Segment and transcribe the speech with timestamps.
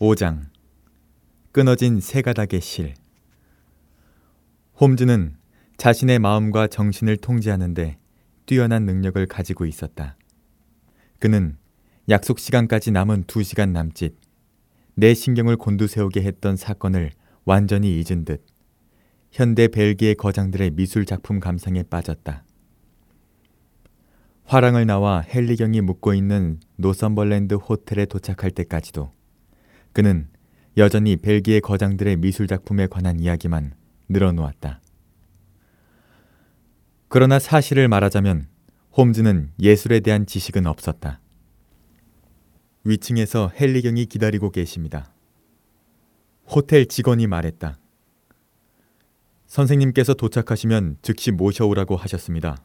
[0.00, 0.46] 5장
[1.52, 2.94] 끊어진 세 가닥의 실
[4.80, 5.36] 홈즈는
[5.76, 7.98] 자신의 마음과 정신을 통제하는데
[8.46, 10.16] 뛰어난 능력을 가지고 있었다.
[11.18, 11.58] 그는
[12.08, 14.16] 약속 시간까지 남은 두 시간 남짓
[14.94, 17.10] 내 신경을 곤두세우게 했던 사건을
[17.44, 18.42] 완전히 잊은 듯
[19.30, 22.42] 현대 벨기에 거장들의 미술 작품 감상에 빠졌다.
[24.44, 29.19] 화랑을 나와 헨리경이 묵고 있는 노선벌랜드 호텔에 도착할 때까지도
[29.92, 30.28] 그는
[30.76, 33.74] 여전히 벨기에 거장들의 미술 작품에 관한 이야기만
[34.08, 34.80] 늘어놓았다.
[37.08, 38.46] 그러나 사실을 말하자면
[38.96, 41.20] 홈즈는 예술에 대한 지식은 없었다.
[42.84, 45.12] 위층에서 헨리경이 기다리고 계십니다.
[46.46, 47.78] 호텔 직원이 말했다.
[49.46, 52.62] 선생님께서 도착하시면 즉시 모셔오라고 하셨습니다.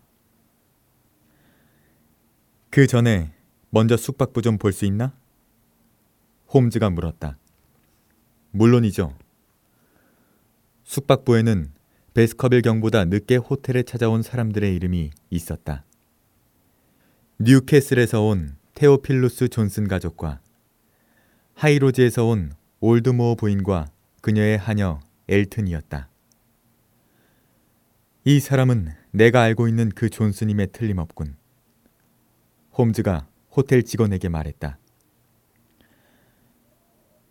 [2.70, 3.34] 그 전에
[3.72, 5.14] 먼저 숙박부 좀 볼 수 있나?
[6.56, 7.38] 홈즈가 물었다.
[8.52, 9.14] 물론이죠.
[10.86, 11.74] 숙박부에는
[12.14, 15.84] 베스커빌 경보다 늦게 호텔에 찾아온 사람들의 이름이 있었다.
[17.40, 20.40] 뉴캐슬에서 온 테오필루스 존슨 가족과
[21.56, 23.88] 하이로즈에서 온 올드모어 부인과
[24.22, 26.08] 그녀의 하녀 엘튼이었다.
[28.24, 31.36] 이 사람은 내가 알고 있는 그 존스님의 틀림없군.
[32.78, 34.78] 홈즈가 호텔 직원에게 말했다.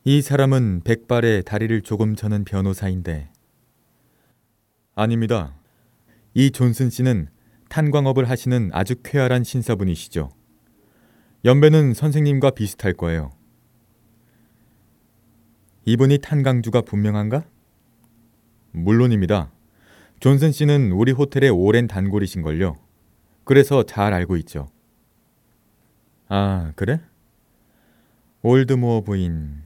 [0.06, 3.30] 이 사람은 백발에 다리를 조금 저는 변호사인데
[4.94, 5.54] 아닙니다.
[6.34, 7.28] 이 존슨 씨는
[7.70, 10.28] 탄광업을 하시는 아주 쾌활한 신사분이시죠.
[11.46, 13.32] 연배는 선생님과 비슷할 거예요.
[15.86, 17.44] 이분이 탄광주가 분명한가?
[18.72, 19.52] 물론입니다.
[20.20, 22.76] 존슨 씨는 우리 호텔의 오랜 단골이신걸요.
[23.44, 24.68] 그래서 잘 알고 있죠.
[26.28, 27.00] 아, 그래?
[28.42, 29.64] 올드모어 부인.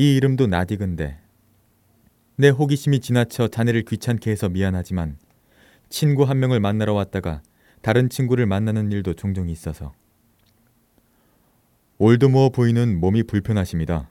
[0.00, 1.18] 이 이름도 나디근데.
[2.36, 5.18] 내 호기심이 지나쳐 자네를 귀찮게 해서 미안하지만
[5.88, 7.42] 친구 한 명을 만나러 왔다가
[7.82, 9.92] 다른 친구를 만나는 일도 종종 있어서.
[11.98, 14.08] 올드모어 부인은 몸이 불편하십니다.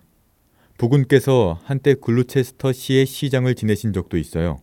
[0.78, 4.58] 부군께서 한때 글루체스터 시의 시장을 지내신 적도 있어요.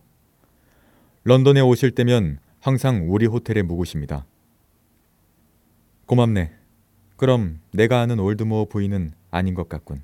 [1.23, 4.27] 런던에 오실 때면 항상 우리 호텔에 묵으십니다.
[6.05, 6.51] 고맙네.
[7.17, 10.03] 그럼 내가 아는 올드모어 부인은 아닌 것 같군.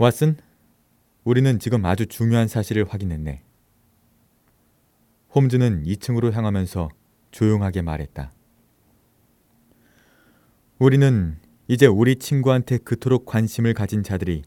[0.00, 0.34] 왓슨,
[1.24, 3.42] 우리는 지금 아주 중요한 사실을 확인했네.
[5.34, 6.88] 홈즈는 2층으로 향하면서
[7.32, 8.32] 조용하게 말했다.
[10.78, 11.36] 우리는
[11.68, 14.40] 이제 우리 친구한테 그토록 관심을 가진 자들이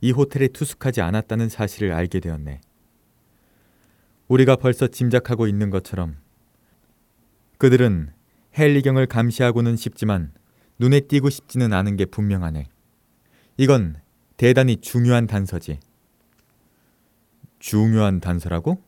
[0.00, 2.60] 이 호텔에 투숙하지 않았다는 사실을 알게 되었네.
[4.26, 6.16] 우리가 벌써 짐작하고 있는 것처럼
[7.58, 8.10] 그들은
[8.58, 10.32] 헬리경을 감시하고는 싶지만
[10.80, 12.66] 눈에 띄고 싶지는 않은 게 분명하네.
[13.58, 14.00] 이건
[14.38, 15.80] 대단히 중요한 단서지.
[17.58, 18.80] 중요한 단서라고?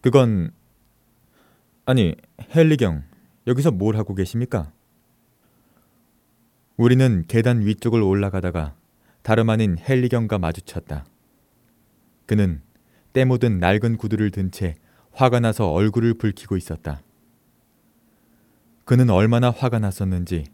[0.00, 0.50] 그건
[1.86, 2.16] 아니
[2.54, 3.04] 헬리경
[3.46, 4.72] 여기서 뭘 하고 계십니까?
[6.76, 8.74] 우리는 계단 위쪽을 올라가다가
[9.22, 11.06] 다름 아닌 헬리경과 마주쳤다.
[12.26, 12.60] 그는
[13.12, 14.74] 때 묻은 낡은 구두를 든 채
[15.12, 17.00] 화가 나서 얼굴을 붉히고 있었다.
[18.84, 20.46] 그는 얼마나 화가 났었는지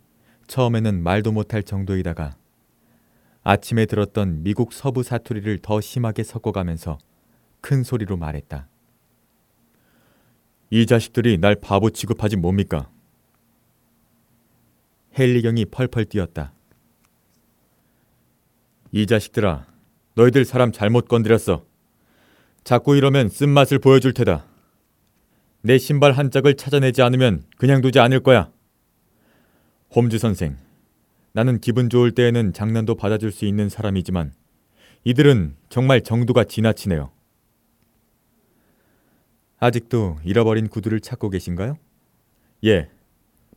[0.47, 2.37] 처음에는 말도 못할 정도이다가
[3.45, 6.97] 아침에 들었던 미국 서부 사투리를 더 심하게 섞어가면서
[7.61, 8.69] 큰 소리로 말했다.
[10.71, 12.91] 이 자식들이 날 바보 취급하지 뭡니까?
[15.19, 16.55] 헬리경이 펄펄 뛰었다.
[18.93, 19.67] 이 자식들아,
[20.15, 21.67] 너희들 사람 잘못 건드렸어.
[22.65, 24.47] 자꾸 이러면 쓴맛을 보여줄 테다.
[25.61, 28.51] 내 신발 한 짝을 찾아내지 않으면 그냥 두지 않을 거야.
[29.95, 30.57] 홈즈 선생,
[31.35, 34.33] 나는 기분 좋을 때에는 장난도 받아줄 수 있는 사람이지만
[35.03, 37.11] 이들은 정말 정도가 지나치네요.
[39.59, 41.77] 아직도 잃어버린 구두를 찾고 계신가요?
[42.67, 42.89] 예,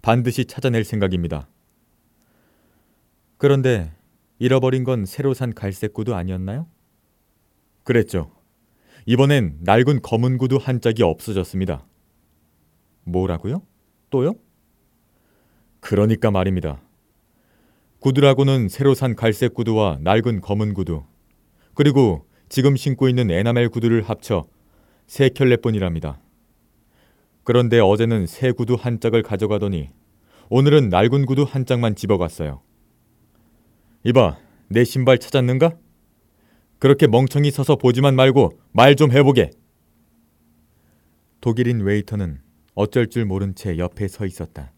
[0.02, 1.48] 반드시 찾아낼 생각입니다.
[3.38, 3.94] 그런데
[4.40, 6.68] 잃어버린 건 새로 산 갈색 구두 아니었나요?
[7.84, 8.32] 그랬죠.
[9.06, 11.86] 이번엔 낡은 검은 구두 한 짝이 없어졌습니다.
[13.04, 13.62] 뭐라고요?
[14.10, 14.34] 또요?
[15.80, 16.82] 그러니까 말입니다.
[18.00, 21.04] 구두라고는 새로 산 갈색 구두와 낡은 검은 구두,
[21.74, 24.46] 그리고 지금 신고 있는 에나멜 구두를 합쳐
[25.08, 26.20] 세 켤레뿐이랍니다.
[27.44, 29.90] 그런데 어제는 새 구두 한 짝을 가져가더니
[30.50, 32.62] 오늘은 낡은 구두 한 짝만 집어갔어요.
[34.04, 34.38] 이봐,
[34.70, 35.76] 내 신발 찾았는가?
[36.80, 39.50] 그렇게 멍청이 서서 보지만 말고 말 좀 해보게.
[41.42, 42.42] 독일인 웨이터는
[42.76, 44.72] 어쩔 줄 모른 채 옆에 서 있었다.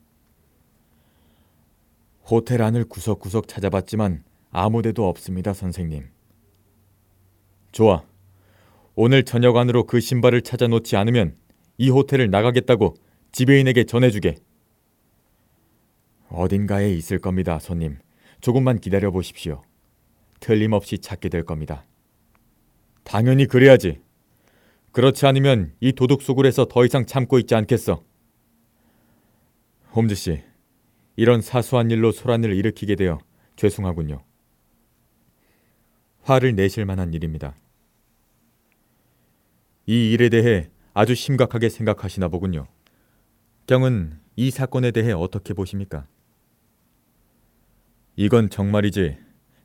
[2.30, 6.10] 호텔 안을 구석구석 찾아봤지만 아무 데도 없습니다, 선생님.
[7.72, 8.04] 좋아.
[8.94, 11.36] 오늘 저녁 안으로 그 신발을 찾아 놓지 않으면
[11.80, 12.96] 이 호텔을 나가겠다고
[13.32, 14.36] 지배인에게 전해주게.
[16.30, 17.98] 어딘가에 있을 겁니다, 손님.
[18.42, 19.64] 조금만 기다려 보십시오.
[20.40, 21.86] 틀림없이 찾게 될 겁니다.
[23.04, 24.02] 당연히 그래야지.
[24.92, 28.04] 그렇지 않으면 이 도둑 속을에서 더 이상 참고 있지 않겠어.
[29.96, 30.44] 홈즈 씨,
[31.20, 33.18] 이런 사소한 일로 소란을 일으키게 되어
[33.58, 34.24] 죄송하군요.
[36.22, 37.58] 화를 내실 만한 일입니다.
[39.86, 42.68] 이 일에 대해 아주 심각하게 생각하시나 보군요.
[43.68, 46.08] 경은 이 사건에 대해 어떻게 보십니까?
[48.16, 49.18] 이건 정말이지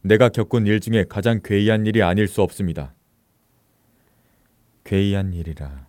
[0.02, 2.96] 내가 겪은 일 중에 가장 괴이한 일이 아닐 수 없습니다.
[4.82, 5.86] 괴이한 일이라.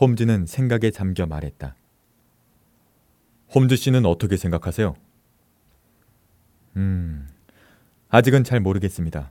[0.00, 1.76] 홈즈는 생각에 잠겨 말했다.
[3.54, 4.94] 홈즈 씨는 어떻게 생각하세요?
[6.76, 7.28] 음,
[8.08, 9.30] 아직은 잘 모르겠습니다.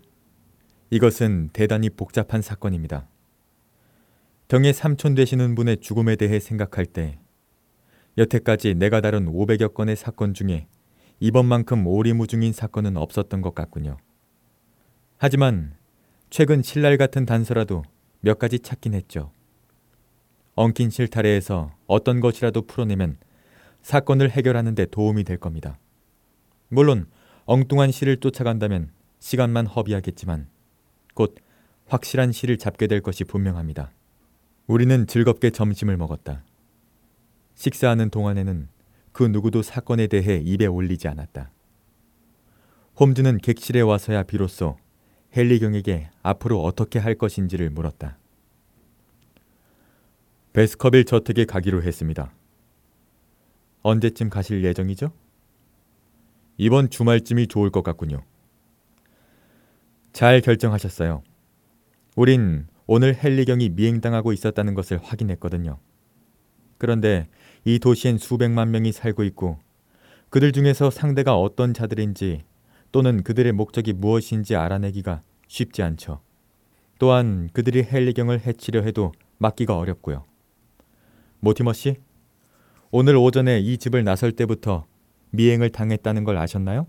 [0.91, 3.07] 이것은 대단히 복잡한 사건입니다.
[4.47, 7.17] 경의 삼촌 되시는 분의 죽음에 대해 생각할 때
[8.17, 10.67] 여태까지 내가 다룬 500여 건의 사건 중에
[11.19, 13.97] 이번만큼 오리무중인 사건은 없었던 것 같군요.
[15.17, 15.73] 하지만
[16.29, 17.83] 최근 신랄 같은 단서라도
[18.19, 19.31] 몇 가지 찾긴 했죠.
[20.53, 23.17] 엉킨 실타래에서 어떤 것이라도 풀어내면
[23.81, 25.77] 사건을 해결하는 데 도움이 될 겁니다.
[26.69, 27.07] 물론
[27.45, 30.47] 엉뚱한 실을 쫓아간다면 시간만 허비하겠지만
[31.13, 31.35] 곧
[31.87, 33.91] 확실한 실을 잡게 될 것이 분명합니다.
[34.67, 36.43] 우리는 즐겁게 점심을 먹었다.
[37.55, 38.69] 식사하는 동안에는
[39.11, 41.51] 그 누구도 사건에 대해 입에 올리지 않았다.
[42.99, 44.77] 홈즈는 객실에 와서야 비로소
[45.35, 48.17] 헨리 경에게 앞으로 어떻게 할 것인지를 물었다.
[50.53, 52.33] 베스커빌 저택에 가기로 했습니다.
[53.81, 55.11] 언제쯤 가실 예정이죠?
[56.57, 58.21] 이번 주말쯤이 좋을 것 같군요.
[60.13, 61.23] 잘 결정하셨어요.
[62.15, 65.79] 우린 오늘 헨리경이 미행당하고 있었다는 것을 확인했거든요.
[66.77, 67.27] 그런데
[67.63, 69.59] 이 도시엔 수백만 명이 살고 있고
[70.29, 72.43] 그들 중에서 상대가 어떤 자들인지
[72.91, 76.21] 또는 그들의 목적이 무엇인지 알아내기가 쉽지 않죠.
[76.99, 80.25] 또한 그들이 헨리경을 해치려 해도 막기가 어렵고요.
[81.39, 81.95] 모티머 씨,
[82.93, 84.85] 오늘 오전에 이 집을 나설 때부터
[85.29, 86.87] 미행을 당했다는 걸 아셨나요?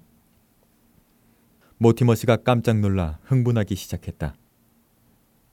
[1.79, 4.35] 모티머 씨가 깜짝 놀라 흥분하기 시작했다.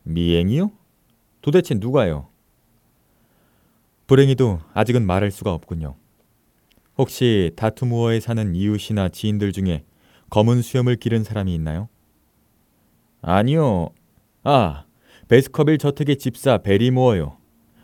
[0.04, 0.72] 미행이요?
[1.42, 2.30] 도대체 누가요?
[4.08, 5.96] 불행히도 아직은 말할 수가 없군요.
[6.98, 9.84] 혹시 다투무어에 사는 이웃이나 지인들 중에
[10.32, 11.90] 검은 수염을 기른 사람이 있나요?
[13.22, 13.90] 아니요.
[14.44, 14.86] 아,
[15.28, 17.38] 베스커빌 저택의 집사 베리모어요.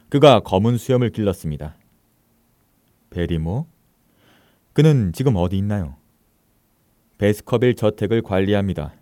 [0.10, 1.76] 그가 검은 수염을 길렀습니다.
[3.10, 3.68] 베리모?
[4.74, 5.96] 그는 지금 어디 있나요?
[7.18, 8.94] 베스커빌 저택을 관리합니다.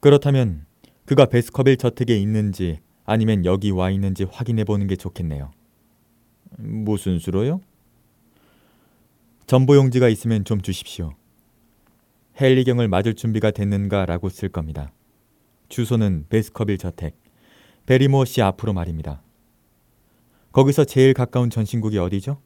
[0.00, 0.66] 그렇다면
[1.04, 5.52] 그가 베스커빌 저택에 있는지 아니면 여기 와 있는지 확인해 보는 게 좋겠네요.
[6.56, 7.60] 무슨 수로요?
[9.46, 11.14] 전보용지가 있으면 좀 주십시오.
[12.40, 14.92] 헬리경을 맞을 준비가 됐는가라고 쓸 겁니다.
[15.68, 17.16] 주소는 베스커빌 저택,
[17.86, 19.22] 베리모어 씨 앞으로 말입니다.
[20.54, 22.40] 거기서 제일 가까운 전신국이 어디죠?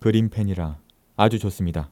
[0.00, 0.78] 그린펜이라
[1.16, 1.90] 아주 좋습니다.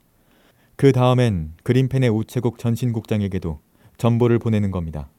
[0.77, 3.61] 그 다음엔 그린펜의 우체국 전신국장에게도
[3.99, 5.11] 전보를 보내는 겁니다.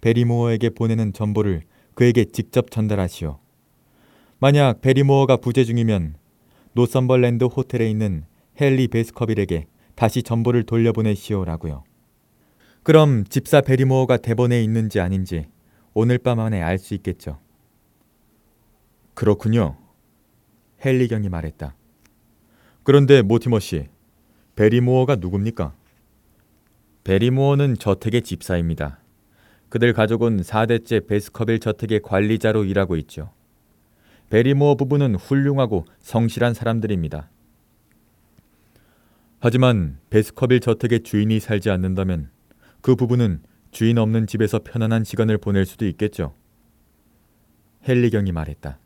[0.00, 1.62] 베리모어에게 보내는 전보를
[1.94, 3.40] 그에게 직접 전달하시오.
[4.38, 6.14] 만약 베리모어가 부재 중이면
[6.74, 8.24] 노썸벌랜드 호텔에 있는
[8.60, 9.66] 헨리 베스커빌에게
[9.96, 11.82] 다시 전보를 돌려보내시오라고요.
[12.84, 15.48] 그럼 집사 베리모어가 데번에 있는지 아닌지
[15.94, 17.43] 오늘 밤 안에 알 수 있겠죠.
[19.14, 19.76] 그렇군요.
[20.84, 21.74] 헨리 경이 말했다.
[22.82, 23.88] 그런데 모티머 씨,
[24.56, 25.74] 베리모어가 누굽니까?
[27.04, 28.98] 베리모어는 저택의 집사입니다.
[29.68, 33.32] 그들 가족은 4대째 베스커빌 저택의 관리자로 일하고 있죠.
[34.30, 37.30] 베리모어 부부는 훌륭하고 성실한 사람들입니다.
[39.40, 42.30] 하지만 베스커빌 저택의 주인이 살지 않는다면
[42.80, 46.34] 그 부부는 주인 없는 집에서 편안한 시간을 보낼 수도 있겠죠.
[47.86, 48.78] 헨리경이 말했다.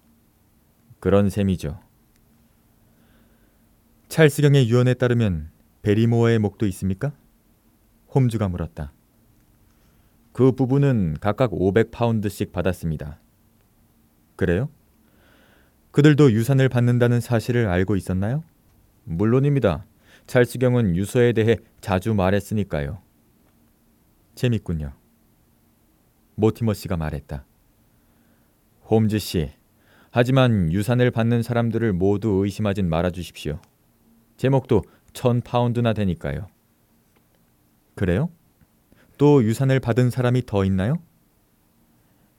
[1.00, 1.80] 그런 셈이죠.
[4.08, 5.50] 찰스경의 유언에 따르면
[5.82, 7.12] 베리모어의 목도 있습니까?
[8.14, 8.92] 홈즈가 물었다.
[10.32, 13.20] 그 부부는 각각 500파운드씩 받았습니다.
[14.36, 14.68] 그래요?
[15.90, 18.44] 그들도 유산을 받는다는 사실을 알고 있었나요?
[19.04, 19.84] 물론입니다.
[20.26, 23.00] 찰스경은 유서에 대해 자주 말했으니까요.
[24.34, 24.92] 재밌군요.
[26.36, 27.44] 모티머 씨가 말했다.
[28.88, 29.50] 홈즈 씨,
[30.20, 33.60] 하지만 유산을 받는 사람들을 모두 의심하진 말아 주십시오.
[34.36, 34.82] 제목도
[35.12, 36.48] 천 파운드나 되니까요.
[37.94, 38.28] 그래요?
[39.16, 40.96] 또 유산을 받은 사람이 더 있나요?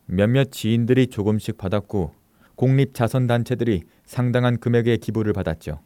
[0.07, 2.13] 몇몇 지인들이 조금씩 받았고
[2.55, 5.79] 공립 자선 단체들이 상당한 금액의 기부를 받았죠.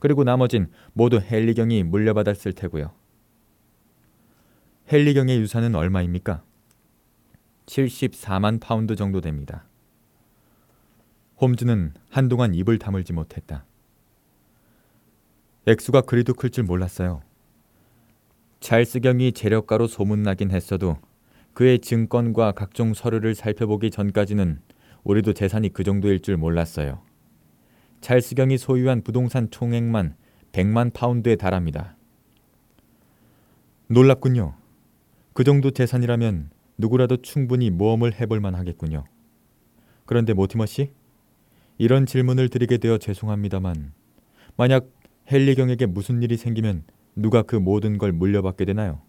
[0.00, 2.90] 그리고 나머진 모두 헨리경이 물려받았을 테고요.
[4.92, 6.42] 헨리경의 유산은 얼마입니까?
[7.66, 9.69] 74만 파운드 정도 됩니다.
[11.40, 13.64] 홈즈는 한동안 입을 다물지 못했다.
[15.66, 17.22] 액수가 그리도 클 줄 몰랐어요.
[18.60, 20.98] 찰스 경이 재력가로 소문나긴 했어도
[21.54, 24.60] 그의 증권과 각종 서류를 살펴보기 전까지는
[25.02, 27.00] 우리도 재산이 그 정도일 줄 몰랐어요.
[28.02, 30.16] 찰스 경이 소유한 부동산 총액만
[30.52, 31.96] 100만 파운드에 달합니다.
[33.86, 34.54] 놀랍군요.
[35.32, 39.04] 그 정도 재산이라면 누구라도 충분히 모험을 해볼 만하겠군요.
[40.04, 40.92] 그런데 모티머 씨,
[41.80, 43.94] 이런 질문을 드리게 되어 죄송합니다만
[44.54, 44.90] 만약
[45.32, 46.82] 헨리 경에게 무슨 일이 생기면
[47.16, 49.00] 누가 그 모든 걸 물려받게 되나요?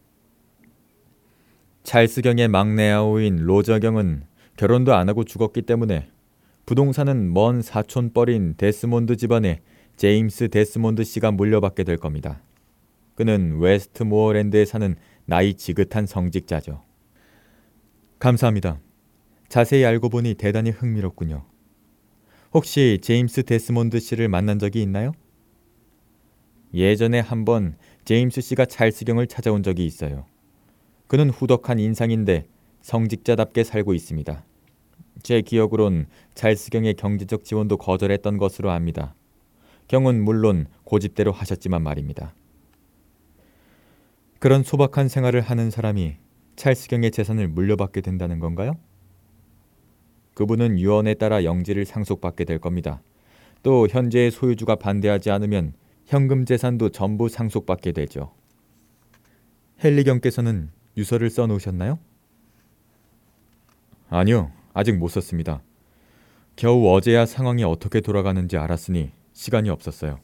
[1.83, 4.23] 찰스 경의 막내 아우인 로저 경은
[4.55, 6.07] 결혼도 안 하고 죽었기 때문에
[6.65, 9.59] 부동산은 먼 사촌뻘인 데스몬드 집안의
[9.97, 12.41] 제임스 데스몬드 씨가 물려받게 될 겁니다.
[13.15, 16.81] 그는 웨스트모어랜드에 사는 나이 지긋한 성직자죠.
[18.19, 18.79] 감사합니다.
[19.49, 21.51] 자세히 알고 보니 대단히 흥미롭군요.
[22.53, 25.13] 혹시 제임스 데스몬드 씨를 만난 적이 있나요?
[26.73, 30.25] 예전에 한번 제임스 씨가 찰스경을 찾아온 적이 있어요.
[31.07, 32.45] 그는 후덕한 인상인데
[32.81, 34.43] 성직자답게 살고 있습니다.
[35.23, 39.15] 제 기억으론 찰스경의 경제적 지원도 거절했던 것으로 압니다.
[39.87, 42.33] 경은 물론 고집대로 하셨지만 말입니다.
[44.39, 46.17] 그런 소박한 생활을 하는 사람이
[46.57, 48.77] 찰스경의 재산을 물려받게 된다는 건가요?
[50.41, 53.03] 그분은 유언에 따라 영지를 상속받게 될 겁니다.
[53.61, 55.73] 또 현재의 소유주가 반대하지 않으면
[56.07, 58.33] 현금 재산도 전부 상속받게 되죠.
[59.83, 61.99] 헨리경께서는 유서를 써 놓으셨나요?
[64.09, 65.61] 아니요, 아직 못 썼습니다.
[66.55, 70.17] 겨우 어제야 상황이 어떻게 돌아가는지 알았으니 시간이 없었어요.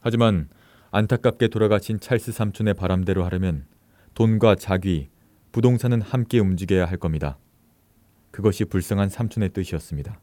[0.00, 0.50] 하지만
[0.90, 3.64] 안타깝게 돌아가신 찰스 삼촌의 바람대로 하려면
[4.12, 5.08] 돈과 자귀,
[5.52, 7.38] 부동산은 함께 움직여야 할 겁니다.
[8.36, 10.20] 그것이 불쌍한 삼촌의 뜻이었습니다.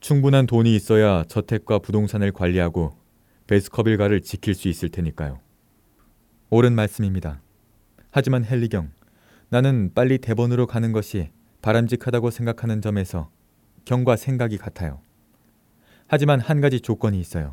[0.00, 2.98] 충분한 돈이 있어야 저택과 부동산을 관리하고
[3.46, 5.38] 베스커빌가를 지킬 수 있을 테니까요.
[6.50, 7.40] 옳은 말씀입니다.
[8.10, 8.90] 하지만 헨리경,
[9.48, 11.30] 나는 빨리 대본으로 가는 것이
[11.62, 13.30] 바람직하다고 생각하는 점에서
[13.84, 15.00] 경과 생각이 같아요.
[16.08, 17.52] 하지만 한 가지 조건이 있어요.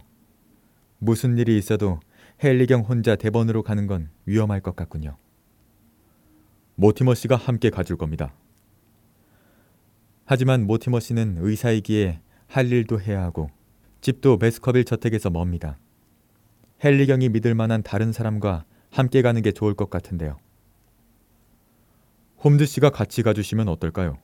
[0.97, 1.99] 무슨 일이 있어도
[2.43, 5.17] 헨리경 혼자 대본으로 가는 건 위험할 것 같군요.
[6.77, 8.33] 모티머 씨가 함께 가줄 겁니다.
[10.25, 13.49] 하지만 모티머 씨는 의사이기에 할 일도 해야 하고
[14.01, 15.77] 집도 베스커빌 저택에서 멉니다.
[16.83, 20.37] 헨리경이 믿을 만한 다른 사람과 함께 가는 게 좋을 것 같은데요.
[22.43, 24.17] 홈즈 씨가 같이 가주시면 어떨까요?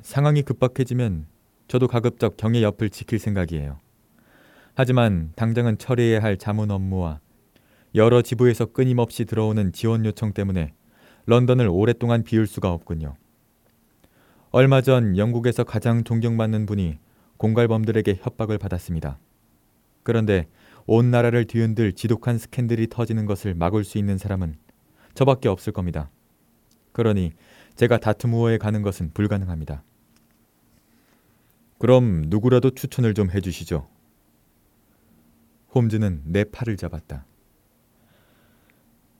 [0.00, 1.26] 상황이 급박해지면
[1.68, 3.78] 저도 가급적 경의 옆을 지킬 생각이에요.
[4.74, 7.20] 하지만 당장은 처리해야 할 자문 업무와
[7.94, 10.72] 여러 지부에서 끊임없이 들어오는 지원 요청 때문에
[11.26, 13.14] 런던을 오랫동안 비울 수가 없군요.
[14.54, 16.98] 얼마 전 영국에서 가장 존경받는 분이
[17.38, 19.18] 공갈범들에게 협박을 받았습니다.
[20.02, 20.46] 그런데
[20.86, 24.56] 온 나라를 뒤흔들 지독한 스캔들이 터지는 것을 막을 수 있는 사람은
[25.14, 26.10] 저밖에 없을 겁니다.
[26.92, 27.32] 그러니
[27.76, 29.84] 제가 다트무어에 가는 것은 불가능합니다.
[31.78, 33.88] 그럼 누구라도 추천을 좀 해주시죠.
[35.74, 37.24] 홈즈는 내 팔을 잡았다.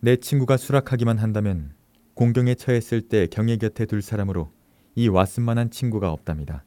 [0.00, 1.72] 내 친구가 수락하기만 한다면
[2.12, 4.52] 공경에 처했을 때 경의 곁에 둘 사람으로
[4.94, 6.64] 이 왓슨만한 친구가 없답니다.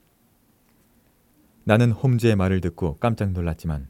[1.64, 3.88] 나는 홈즈의 말을 듣고 깜짝 놀랐지만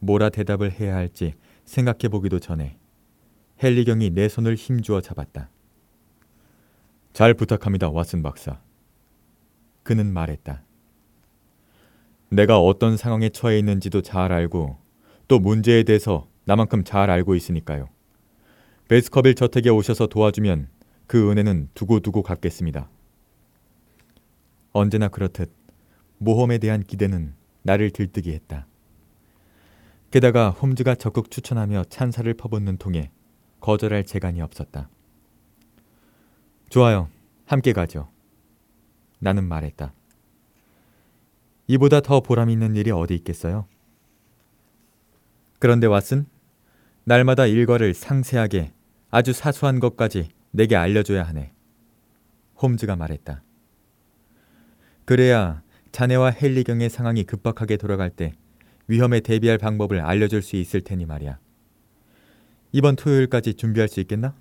[0.00, 1.34] 뭐라 대답을 해야 할지
[1.64, 2.78] 생각해 보기도 전에
[3.62, 5.50] 헨리경이 내 손을 힘주어 잡았다.
[7.12, 8.60] 잘 부탁합니다, 왓슨 박사.
[9.82, 10.62] 그는 말했다.
[12.30, 14.78] 내가 어떤 상황에 처해 있는지도 잘 알고
[15.28, 17.88] 또 문제에 대해서 나만큼 잘 알고 있으니까요.
[18.88, 20.68] 베스커빌 저택에 오셔서 도와주면
[21.06, 22.88] 그 은혜는 두고두고 갚겠습니다.
[24.72, 25.52] 언제나 그렇듯
[26.18, 28.66] 모험에 대한 기대는 나를 들뜨게 했다.
[30.10, 33.10] 게다가 홈즈가 적극 추천하며 찬사를 퍼붓는 통에
[33.60, 34.88] 거절할 재간이 없었다.
[36.68, 37.08] 좋아요.
[37.46, 38.08] 함께 가죠.
[39.18, 39.92] 나는 말했다.
[41.66, 43.66] 이보다 더 보람 있는 일이 어디 있겠어요?
[45.58, 46.26] 그런데 왓슨,
[47.04, 48.72] 날마다 일과를 상세하게
[49.10, 51.52] 아주 사소한 것까지 내게 알려줘야 하네.
[52.60, 53.42] 홈즈가 말했다.
[55.10, 58.32] 그래야 자네와 헨리경의 상황이 급박하게 돌아갈 때
[58.86, 61.40] 위험에 대비할 방법을 알려줄 수 있을 테니 말이야.
[62.70, 64.36] 이번 토요일까지 준비할 수 있겠나?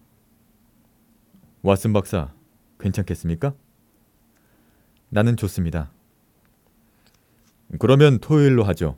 [1.63, 2.35] 왓슨 박사,
[2.79, 3.55] 괜찮겠습니까?
[5.09, 5.91] 나는 좋습니다.
[7.79, 8.95] 그러면 토요일로 하죠.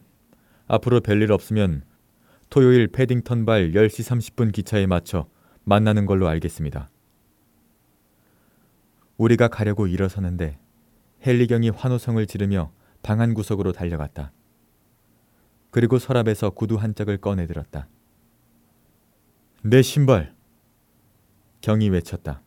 [0.67, 1.83] 앞으로 별일 없으면
[2.49, 5.29] 토요일 패딩턴 발 10시 30분 기차에 맞춰
[5.63, 6.89] 만나는 걸로 알겠습니다.
[9.15, 10.59] 우리가 가려고 일어서는데
[11.25, 12.71] 헨리경이 환호성을 지르며
[13.03, 14.31] 방한 구석으로 달려갔다.
[15.69, 17.87] 그리고 서랍에서 구두 한 짝을 꺼내들었다.
[19.63, 20.35] 내 신발!
[21.61, 22.41] 경이 외쳤다.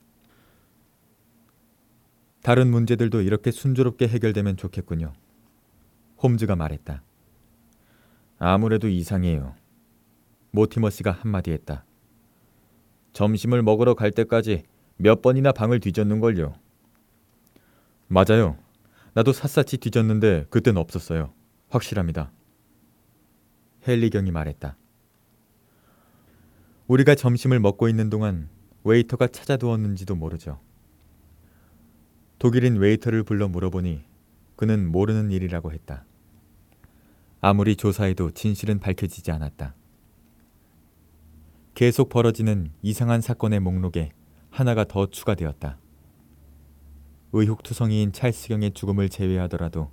[2.43, 5.13] 다른 문제들도 이렇게 순조롭게 해결되면 좋겠군요.
[6.23, 7.03] 홈즈가 말했다.
[8.39, 9.55] 아무래도 이상해요.
[10.51, 11.85] 모티머 씨가 한마디 했다.
[13.13, 14.65] 점심을 먹으러 갈 때까지
[14.97, 16.55] 몇 번이나 방을 뒤졌는걸요.
[18.09, 18.59] 맞아요.
[19.15, 21.33] 나도 샅샅이 뒤졌는데 그땐 없었어요.
[21.69, 22.33] 확실합니다.
[23.87, 24.77] 헨리경이 말했다.
[26.89, 28.49] 우리가 점심을 먹고 있는 동안
[28.83, 30.61] 웨이터가 찾아두었는지도 모르죠.
[32.39, 34.05] 독일인 웨이터를 불러 물어보니
[34.57, 36.05] 그는 모르는 일이라고 했다.
[37.41, 39.75] 아무리 조사해도 진실은 밝혀지지 않았다.
[41.75, 44.11] 계속 벌어지는 이상한 사건의 목록에
[44.51, 45.79] 하나가 더 추가되었다.
[47.37, 49.91] 의혹투성이인 찰스경의 죽음을 제외하더라도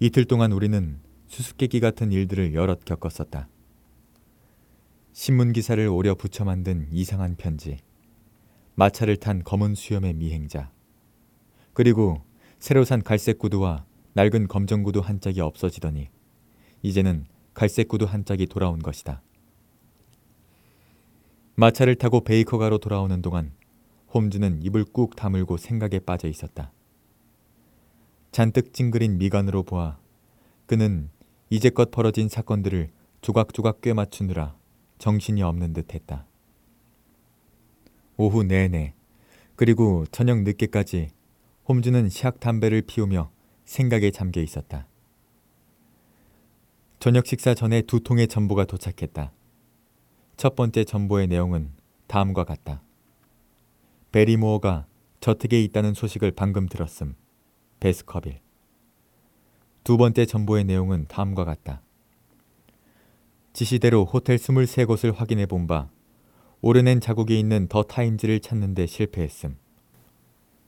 [0.00, 3.48] 이틀 동안 우리는 수수께끼 같은 일들을 여럿 겪었었다.
[5.12, 7.78] 신문 기사를 오려 붙여 만든 이상한 편지,
[8.74, 10.72] 마차를 탄 검은 수염의 미행자,
[11.72, 12.22] 그리고
[12.58, 16.08] 새로 산 갈색 구두와 낡은 검정 구두 한 짝이 없어지더니
[16.82, 19.22] 이제는 갈색 구두 한 짝이 돌아온 것이다.
[21.54, 23.52] 마차를 타고 베이커가로 돌아오는 동안
[24.12, 26.72] 홈즈는 입을 꾹 다물고 생각에 빠져 있었다.
[28.32, 29.98] 잔뜩 찡그린 미간으로 보아
[30.66, 31.10] 그는
[31.50, 34.56] 이제껏 벌어진 사건들을 조각조각 꿰맞추느라
[34.98, 36.26] 정신이 없는 듯했다.
[38.16, 38.94] 오후 내내
[39.54, 41.10] 그리고 저녁 늦게까지
[41.68, 43.30] 홈즈는 샥 담배를 피우며
[43.64, 44.86] 생각에 잠겨 있었다.
[46.98, 49.32] 저녁 식사 전에 두 통의 전보가 도착했다.
[50.36, 51.70] 첫 번째 전보의 내용은
[52.06, 52.82] 다음과 같다.
[54.16, 54.86] 베리모어가
[55.20, 57.16] 저택에 있다는 소식을 방금 들었음.
[57.80, 58.40] 베스커빌.
[59.84, 61.82] 두 번째 전보의 내용은 다음과 같다.
[63.52, 65.90] 지시대로 호텔 23곳을 확인해 본 바
[66.62, 69.58] 오려낸 자국이 있는 더 타임즈를 찾는 데 실패했음.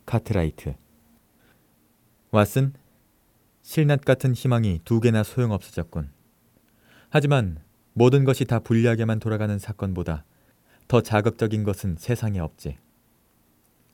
[0.04, 0.74] 카트라이트.
[2.32, 2.74] 왓슨,
[3.62, 6.11] 실낱 같은 희망이 두 개나 소용없어졌군.
[7.08, 7.62] 하지만
[7.94, 10.26] 모든 것이 다 불리하게만 돌아가는 사건보다
[10.87, 12.76] 더 자극적인 것은 세상에 없지.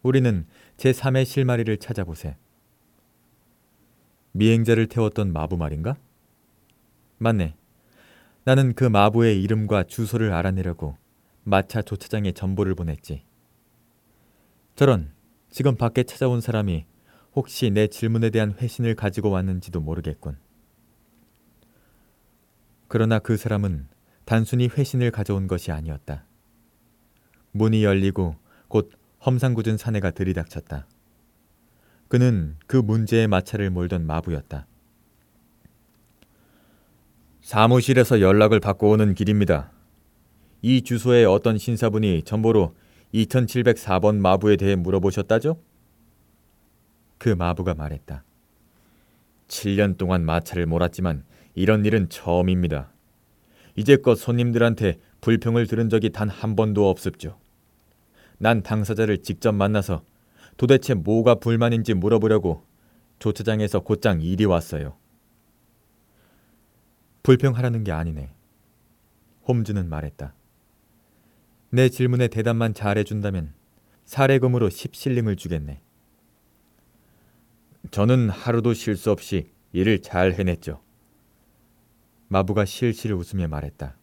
[0.04, 2.36] 우리는 제3의 실마리를 찾아보세.
[4.32, 5.96] 미행자를 태웠던 마부 말인가?
[7.16, 7.56] 맞네.
[8.44, 10.98] 나는 그 마부의 이름과 주소를 알아내려고
[11.42, 13.24] 마차 조차장에 전보를 보냈지.
[14.76, 15.10] 저런,
[15.48, 16.84] 지금 밖에 찾아온 사람이
[17.34, 20.36] 혹시 내 질문에 대한 회신을 가지고 왔는지도 모르겠군.
[22.88, 23.88] 그러나 그 사람은
[24.26, 26.26] 단순히 회신을 가져온 것이 아니었다.
[27.52, 28.36] 문이 열리고
[28.68, 28.90] 곧
[29.26, 30.86] 험상궂은 사내가 들이닥쳤다.
[32.08, 34.66] 그는 그 문제의 마차를 몰던 마부였다.
[37.40, 39.70] 사무실에서 연락을 받고 오는 길입니다.
[40.62, 42.74] 이 주소에 어떤 신사분이 전보로
[43.12, 45.58] 2704번 마부에 대해 물어보셨다죠?
[47.18, 48.24] 그 마부가 말했다.
[49.48, 52.90] 7년 동안 마차를 몰았지만 이런 일은 처음입니다.
[53.76, 57.38] 이제껏 손님들한테 불평을 들은 적이 단 한 번도 없습죠.
[58.44, 60.04] 난 당사자를 직접 만나서
[60.58, 62.66] 도대체 뭐가 불만인지 물어보려고
[63.18, 64.98] 조차장에서 곧장 일이 왔어요.
[67.22, 68.34] 불평하라는 게 아니네.
[69.48, 70.34] 홈즈는 말했다.
[71.70, 73.54] 내 질문에 대답만 잘해준다면
[74.04, 75.80] 사례금으로 10실링을 주겠네.
[77.92, 80.82] 저는 하루도 쉴수 없이 일을 잘 해냈죠.
[82.28, 83.96] 마부가 실실 웃으며 말했다.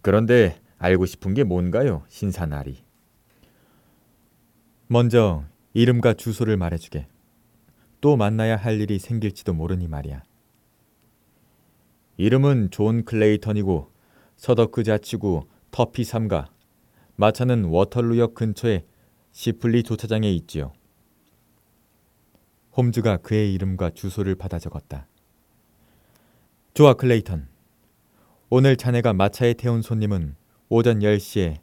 [0.00, 2.84] 그런데 알고 싶은 게 뭔가요, 신사 나리?
[4.86, 7.08] 먼저 이름과 주소를 말해주게.
[8.00, 10.22] 또 만나야 할 일이 생길지도 모르니 말이야.
[12.16, 13.92] 이름은 존 클레이턴이고
[14.36, 16.50] 서더크 자치구 터피 삼가
[17.16, 18.84] 마차는 워털루역 근처에
[19.32, 20.72] 시플리 조차장에 있지요.
[22.76, 25.08] 홈즈가 그의 이름과 주소를 받아 적었다.
[26.74, 27.48] 좋아 클레이턴.
[28.50, 30.36] 오늘 자네가 마차에 태운 손님은
[30.70, 31.60] 오전 10시에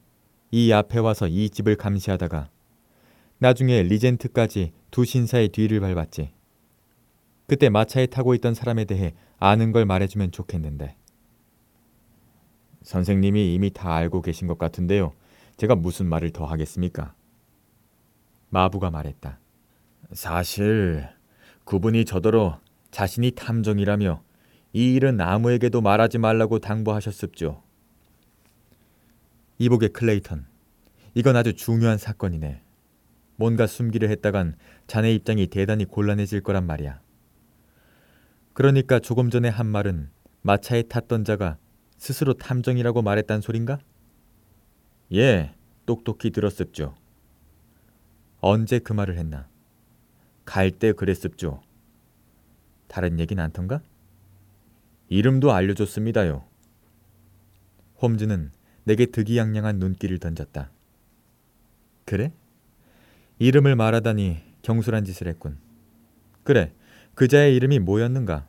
[0.49, 2.49] 이 앞에 와서 이 집을 감시하다가
[3.37, 6.31] 나중에 리젠트까지 두 신사의 뒤를 밟았지.
[7.47, 10.95] 그때 마차에 타고 있던 사람에 대해 아는 걸 말해주면 좋겠는데.
[12.81, 15.13] 선생님이 이미 다 알고 계신 것 같은데요.
[15.57, 17.13] 제가 무슨 말을 더 하겠습니까?
[18.49, 19.39] 마부가 말했다.
[20.13, 21.07] 사실
[21.65, 24.23] 그분이 저더러 자신이 탐정이라며
[24.73, 27.64] 이 일은 아무에게도 말하지 말라고 당부하셨습죠.
[29.57, 30.45] 이보게 클레이턴.
[31.13, 32.61] 이건 아주 중요한 사건이네.
[33.37, 37.01] 뭔가 숨기려 했다간 자네 입장이 대단히 곤란해질 거란 말이야.
[38.53, 40.09] 그러니까 조금 전에 한 말은
[40.41, 41.57] 마차에 탔던 자가
[41.97, 43.79] 스스로 탐정이라고 말했단 소린가?
[45.13, 45.53] 예,
[45.85, 46.95] 똑똑히 들었습죠.
[48.39, 49.47] 언제 그 말을 했나?
[50.45, 51.61] 갈 때 그랬습죠.
[52.87, 53.81] 다른 얘기는 않던가?
[55.09, 56.45] 이름도 알려줬습니다요.
[58.01, 58.51] 홈즈는
[58.85, 60.71] 내게 득이양양한 눈길을 던졌다.
[62.05, 62.31] 그래?
[63.39, 65.57] 이름을 말하다니 경솔한 짓을 했군.
[66.43, 66.71] 그래,
[67.15, 68.47] 그자의 이름이 뭐였는가?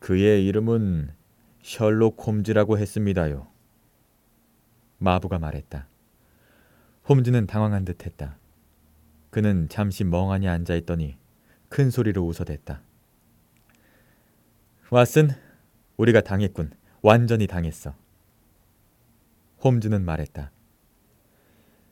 [0.00, 1.12] 그의 이름은
[1.62, 3.46] 셜록 홈즈라고 했습니다요.
[4.98, 5.86] 마부가 말했다.
[7.08, 8.38] 홈즈는 당황한 듯 했다.
[9.30, 11.16] 그는 잠시 멍하니 앉아 있더니
[11.68, 12.82] 큰 소리로 웃어댔다.
[14.88, 15.34] 왓슨,
[15.96, 16.70] 우리가 당했군.
[17.02, 17.94] 완전히 당했어.
[19.64, 20.50] 홈즈는 말했다.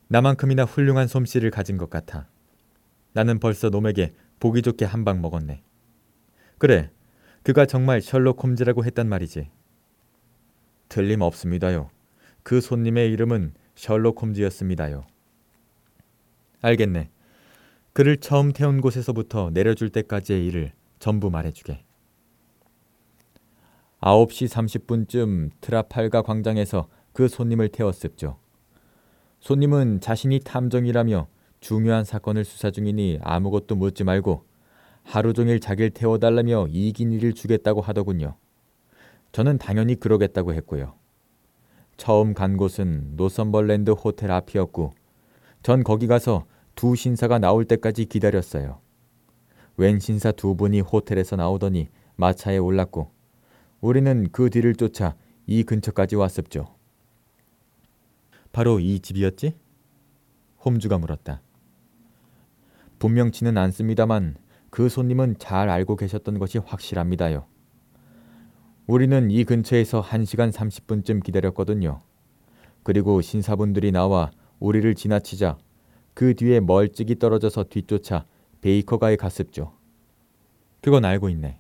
[0.09, 2.29] 나만큼이나 훌륭한 솜씨를 가진 것 같아.
[3.15, 5.63] 나는 벌써 놈에게 보기 좋게 한 방 먹었네.
[6.59, 6.91] 그래,
[7.43, 9.51] 그가 정말 셜록 홈즈라고 했단 말이지.
[10.89, 11.91] 틀림없습니다요.
[12.43, 15.05] 그 손님의 이름은 셜록 홈즈였습니다요.
[16.61, 17.11] 알겠네.
[17.93, 21.83] 그를 처음 태운 곳에서부터 내려줄 때까지의 일을 전부 말해주게.
[24.01, 28.39] 9시 30분쯤 트라팔가 광장에서 그 손님을 태웠습죠.
[29.41, 31.27] 손님은 자신이 탐정이라며
[31.61, 34.45] 중요한 사건을 수사 중이니 아무것도 묻지 말고
[35.05, 38.37] 하루 종일 자기를 태워달라며 이긴 일을 주겠다고 하더군요.
[39.33, 40.95] 저는 당연히 그러겠다고 했고요.
[41.97, 44.93] 처음 간 곳은 노선벌랜드 호텔 앞이었고
[45.63, 48.81] 전 거기 가서 두 신사가 나올 때까지 기다렸어요.
[49.77, 53.11] 웬 신사 두 분이 호텔에서 나오더니 마차에 올랐고
[53.81, 55.15] 우리는 그 뒤를 쫓아
[55.47, 56.82] 이 근처까지 왔었죠.
[58.53, 59.55] 바로 이 집이었지?
[60.65, 61.41] 홈주가 물었다.
[62.99, 64.37] 분명치는 않습니다만
[64.71, 67.47] 그 손님은 잘 알고 계셨던 것이 확실합니다요.
[68.87, 72.01] 우리는 이 근처에서 1시간 30분쯤 기다렸거든요.
[72.83, 75.57] 그리고 신사분들이 나와 우리를 지나치자
[76.15, 78.27] 그 뒤에 멀찍이 떨어져서 뒤쫓아
[78.61, 79.73] 베이커가에 갔습죠.
[80.81, 81.59] 그건 알고 있네.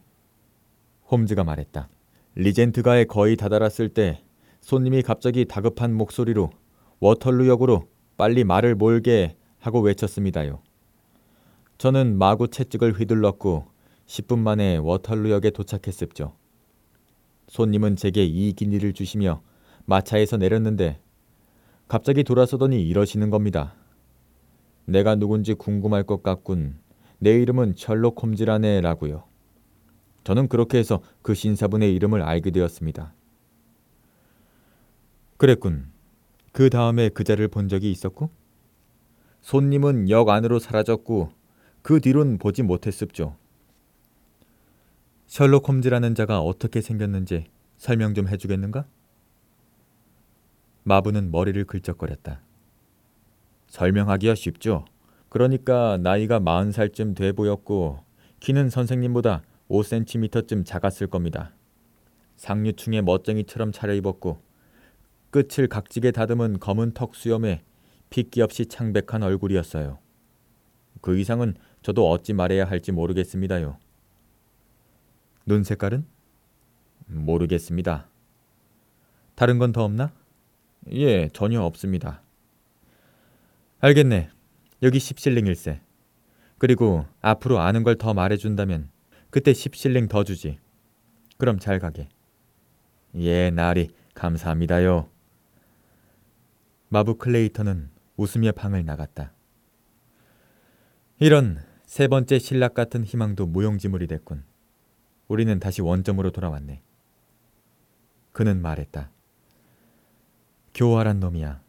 [1.11, 1.88] 홈즈가 말했다.
[2.35, 4.22] 리젠트가에 거의 다다랐을 때
[4.61, 6.50] 손님이 갑자기 다급한 목소리로
[7.02, 10.62] 워털루역으로 빨리 말을 몰게 하고 외쳤습니다요.
[11.76, 13.66] 저는 마구 채찍을 휘둘렀고
[14.06, 16.36] 10분 만에 워털루역에 도착했습죠.
[17.48, 19.42] 손님은 제게 이 기니를 주시며
[19.84, 21.00] 마차에서 내렸는데
[21.88, 23.74] 갑자기 돌아서더니 이러시는 겁니다.
[24.84, 26.78] 내가 누군지 궁금할 것 같군.
[27.18, 29.24] 내 이름은 셜록 홈즈라네라고요.
[30.22, 33.12] 저는 그렇게 해서 그 신사분의 이름을 알게 되었습니다.
[35.36, 35.91] 그랬군.
[36.52, 38.30] 그 다음에 그자를 본 적이 있었고
[39.40, 41.32] 손님은 역 안으로 사라졌고
[41.80, 43.36] 그 뒤론 보지 못했습죠.
[45.26, 47.46] 셜록 홈즈라는 자가 어떻게 생겼는지
[47.78, 48.86] 설명 좀 해주겠는가?
[50.84, 52.42] 마부는 머리를 긁적거렸다.
[53.68, 54.84] 설명하기야 쉽죠.
[55.30, 58.04] 그러니까 나이가 40살쯤 돼 보였고
[58.40, 61.54] 키는 선생님보다 5cm쯤 작았을 겁니다.
[62.36, 64.51] 상류층의 멋쟁이처럼 차려입었고
[65.32, 67.64] 끝을 각지게 다듬은 검은 턱 수염에
[68.10, 69.98] 핏기 없이 창백한 얼굴이었어요.
[71.00, 73.78] 그 이상은 저도 어찌 말해야 할지 모르겠습니다요.
[75.46, 76.06] 눈 색깔은?
[77.06, 78.08] 모르겠습니다.
[79.34, 80.12] 다른 건 더 없나?
[80.92, 82.22] 예, 전혀 없습니다.
[83.80, 84.28] 알겠네.
[84.82, 85.80] 여기 10실링 일세.
[86.58, 88.90] 그리고 앞으로 아는 걸 더 말해준다면
[89.30, 90.58] 그때 10실링 더 주지.
[91.38, 92.08] 그럼 잘 가게.
[93.16, 95.08] 예, 나리 감사합니다요.
[96.92, 99.33] 마부 클레이터는 웃으며 방을 나갔다.
[101.18, 104.44] 이런 세 번째 신락 같은 희망도 무용지물이 됐군.
[105.26, 106.83] 우리는 다시 원점으로 돌아왔네.
[108.33, 109.11] 그는 말했다.
[110.74, 111.62] 교활한 놈이야.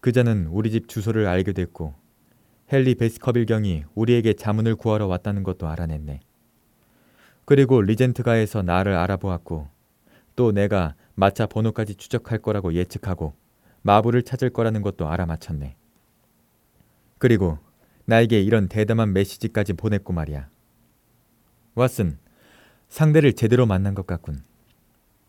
[0.00, 1.94] 그자는 우리 집 주소를 알게 됐고
[2.72, 6.18] 헨리 베스커빌 경이 우리에게 자문을 구하러 왔다는 것도 알아냈네.
[7.44, 9.68] 그리고 리젠트가에서 나를 알아보았고
[10.34, 13.43] 또 내가 마차 번호까지 추적할 거라고 예측하고
[13.84, 15.76] 마부를 찾을 거라는 것도 알아맞혔네.
[17.18, 17.58] 그리고
[18.06, 20.48] 나에게 이런 대담한 메시지까지 보냈고 말이야.
[21.74, 22.16] 왓슨,
[22.88, 24.42] 상대를 제대로 만난 것 같군.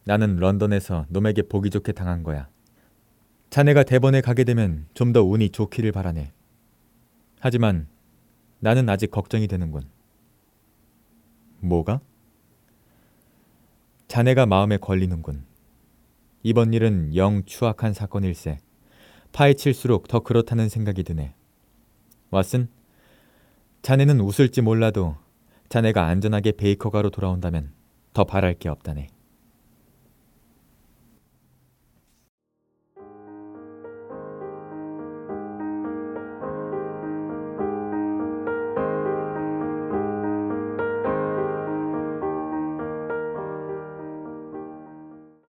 [0.06, 2.48] 나는 런던에서 놈에게 보기 좋게 당한 거야.
[3.50, 6.32] 자네가 대번에 가게 되면 좀 더 운이 좋기를 바라네.
[7.40, 7.88] 하지만
[8.60, 9.84] 나는 아직 걱정이 되는군.
[11.60, 12.00] 뭐가?
[14.08, 15.44] 자네가 마음에 걸리는군.
[16.48, 18.60] 이번 일은 영 추악한 사건일세.
[19.32, 21.34] 파헤칠수록 더 그렇다는 생각이 드네.
[22.30, 22.68] 왓슨,
[23.82, 25.16] 자네는 웃을지 몰라도
[25.70, 27.74] 자네가 안전하게 베이커가로 돌아온다면
[28.14, 29.08] 더 바랄 게 없다네.